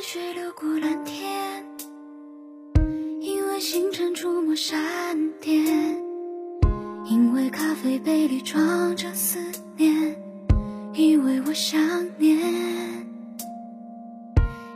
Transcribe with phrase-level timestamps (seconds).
[0.00, 1.62] 汗水流过蓝天，
[3.20, 4.78] 因为星辰触摸闪
[5.42, 6.02] 电，
[7.04, 9.38] 因为咖啡杯里装着思
[9.76, 10.16] 念，
[10.94, 11.78] 因为我想
[12.16, 13.06] 念，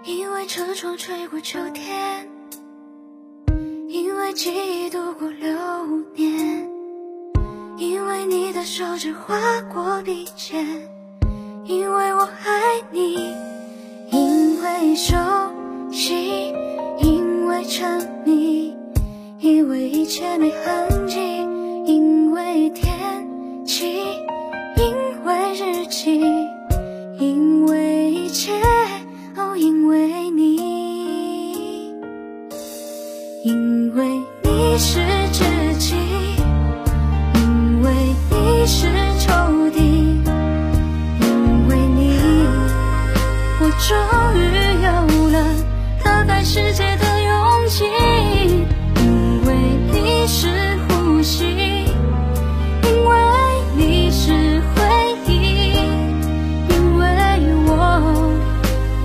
[0.05, 2.29] 因为车窗吹过秋天，
[3.89, 5.57] 因为记忆度过流
[6.15, 6.69] 年，
[7.79, 10.87] 因为你的手指划过笔尖，
[11.65, 13.24] 因为我爱你。
[14.97, 15.17] 熟
[15.91, 16.53] 悉，
[16.99, 18.77] 因为沉迷，
[19.41, 21.19] 因为一切没痕迹，
[21.85, 22.95] 因为天
[23.67, 23.97] 气，
[24.77, 26.21] 因为日记，
[27.19, 28.53] 因为一切，
[29.37, 30.57] 哦，因为你，
[33.43, 34.07] 因为
[34.45, 35.01] 你是
[35.33, 35.45] 知
[35.77, 35.97] 己，
[37.35, 37.93] 因为
[38.31, 38.87] 你是
[39.19, 39.33] 抽
[39.73, 39.77] 屉，
[41.21, 42.17] 因为你，
[43.61, 44.14] 我终。
[46.55, 47.85] 世界的勇气，
[49.03, 49.57] 因为
[49.91, 51.45] 你是呼吸，
[52.85, 53.17] 因为
[53.77, 54.81] 你是回
[55.27, 55.73] 忆，
[56.71, 57.05] 因为
[57.67, 58.31] 我，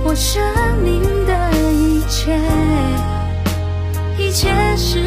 [0.04, 0.40] 我生
[0.84, 1.34] 命的
[1.72, 2.40] 一切，
[4.20, 5.00] 一切是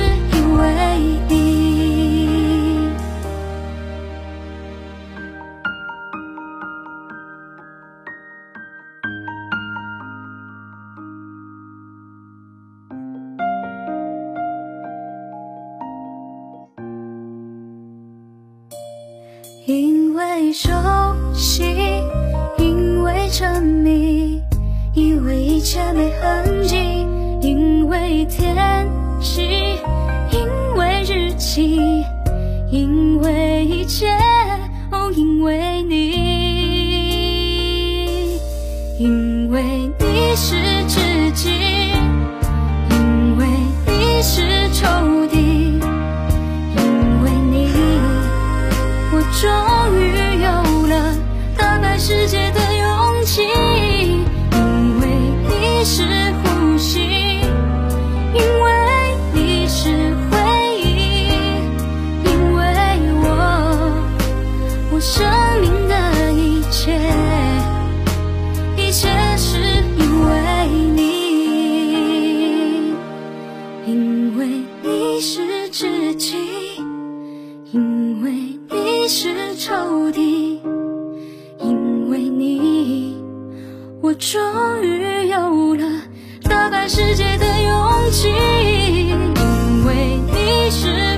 [19.65, 20.71] 因为熟
[21.35, 21.63] 悉，
[22.59, 24.43] 因为沉迷，
[24.93, 26.77] 因为一切没痕迹，
[27.41, 28.57] 因为天
[29.21, 29.79] 气，
[30.33, 31.79] 因为日期，
[32.73, 34.09] 因为一切，
[34.91, 36.11] 哦，因为你，
[38.99, 39.63] 因为
[40.01, 40.57] 你是
[65.05, 65.27] 生
[65.61, 66.97] 命的一切，
[68.77, 69.59] 一切是
[69.99, 70.31] 因为
[70.95, 71.03] 你，
[73.85, 74.47] 因为
[74.81, 76.37] 你是知己，
[77.73, 78.31] 因为。
[78.71, 80.63] 你是仇敌，
[81.59, 83.17] 因为你，
[84.01, 84.41] 我终
[84.83, 85.85] 于有了
[86.45, 88.29] 打开世界的勇气，
[89.09, 91.12] 因为你是。